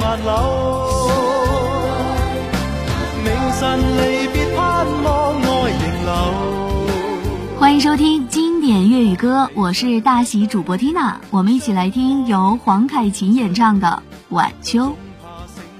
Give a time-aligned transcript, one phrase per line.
[0.00, 0.26] 万缕。
[3.24, 6.12] 明晨离别盼望爱仍留。
[7.58, 14.02] 欢迎收听经典粤语歌，我是大喜主播 Tina，我们一起来听由黄凯芹演唱的
[14.34, 14.86] 《晚秋》。《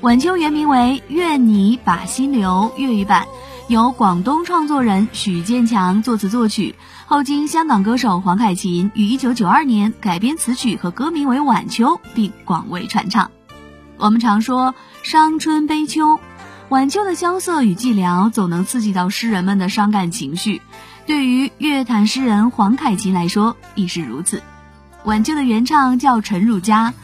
[0.00, 3.26] 晚秋》原名为《愿你把心留》粤语版。
[3.68, 13.30] 由广东创作人许建强作词作曲，后经香港歌手黄凯芹于一九九二年改编词曲和歌名为《晚秋》，并广为传唱。
[13.98, 16.20] 我们常说伤春悲秋，
[16.68, 20.62] 晚秋的萧瑟与寂寥总能刺激到诗人们的伤感情绪。
[21.04, 24.38] 对于乐坛诗人黄凯芹来说亦是如此。
[25.04, 26.94] 《晚秋》的原唱叫陈汝佳。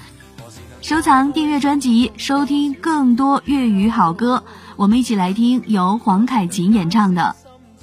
[0.82, 4.44] 收藏、订阅专辑，收听更多粤语好歌。
[4.76, 7.34] 我们一起来听由黄凯芹演唱的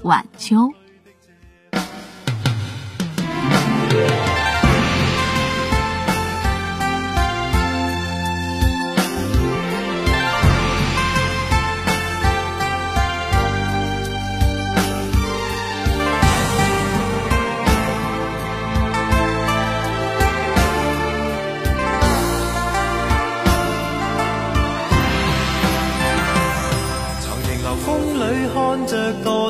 [0.08, 0.68] 《晚秋》。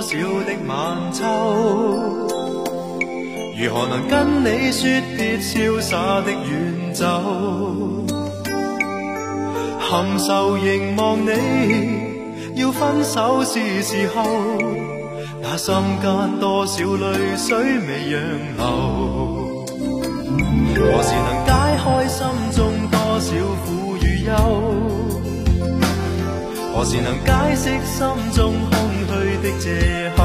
[0.01, 1.23] 多少的晚秋，
[3.55, 7.05] 如何能跟你说别潇洒的远走？
[9.79, 11.29] 含愁凝望你，
[12.55, 14.23] 要分手是时候。
[15.39, 15.71] 那心
[16.01, 18.23] 间多少泪水未让
[18.57, 18.59] 流？
[20.73, 21.40] 何时能
[26.81, 30.19] 何时能解释心中空虚的借口？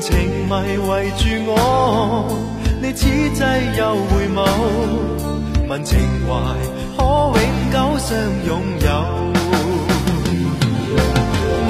[0.00, 0.10] 情？
[0.48, 0.50] 迷
[0.88, 1.54] 围住我，
[2.82, 3.40] 你此际
[3.78, 4.42] 又回眸，
[5.68, 6.34] 问情怀
[6.96, 7.00] 可
[7.38, 8.88] 永久相拥有？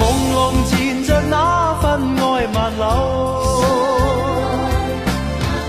[0.01, 0.03] 朦
[0.33, 0.35] 胧
[0.71, 1.35] 缠着那
[1.83, 1.85] 份
[2.17, 2.83] 爱万缕，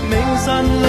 [0.08, 0.12] 明
[0.46, 0.48] 晨
[0.82, 0.86] 离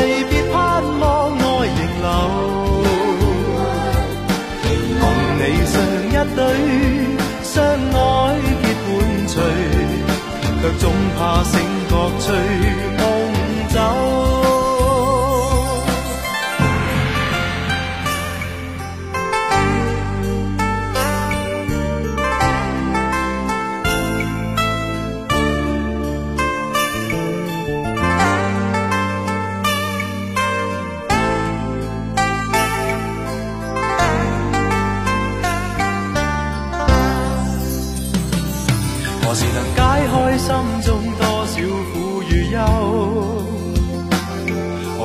[10.77, 11.78] 总怕醒。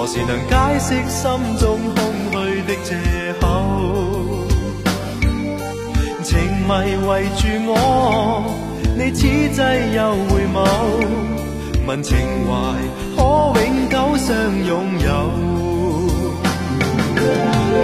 [0.04, 2.92] 何时能解释心中空虚的借
[3.40, 3.46] 口？
[6.22, 6.38] 情
[6.68, 6.68] 迷
[7.08, 8.44] 围住我，
[8.98, 9.62] 你此际
[9.96, 10.60] 又回眸，
[11.86, 12.52] 问情怀
[13.16, 13.18] 可
[13.62, 14.28] 永久相
[14.66, 15.08] 拥有？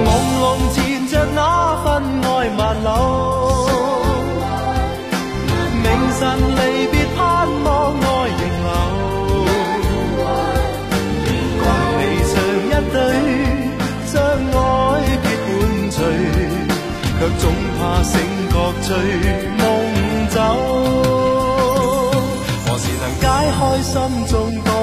[0.05, 0.07] 朦
[0.43, 0.45] 胧
[0.75, 1.39] 缠着那
[1.83, 1.89] 份
[2.21, 3.20] 爱万缕。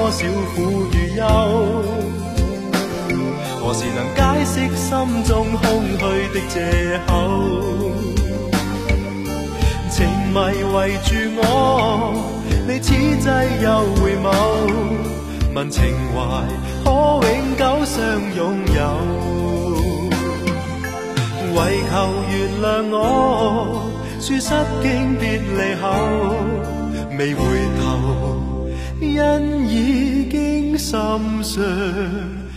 [0.08, 0.24] 多少
[0.54, 1.22] 苦与忧？
[3.60, 4.88] 何时能解释心
[5.24, 6.00] 中空虚
[6.32, 7.12] 的借口？
[9.90, 10.34] 情迷
[10.72, 11.44] 围住我，
[12.66, 13.28] 你此际
[13.62, 14.26] 又回眸，
[15.54, 16.16] 问情怀
[16.84, 16.88] 可
[17.28, 17.98] 永久相
[18.34, 18.40] 拥
[18.74, 18.80] 有？
[21.54, 21.58] 唯
[21.90, 21.92] 求
[22.30, 22.96] 原谅我，
[24.18, 24.48] 说失
[24.82, 25.86] 经别离后，
[27.18, 27.42] 未回
[27.78, 27.84] 头，
[30.90, 32.47] 心伤。